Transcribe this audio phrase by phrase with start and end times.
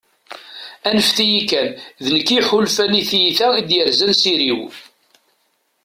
[0.89, 1.69] anfet-iyi kan,
[2.03, 4.63] d nekk i yeḥulfan, i tyita i d-yerzan s iri-w